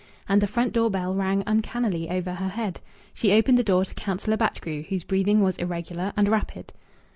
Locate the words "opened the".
3.33-3.63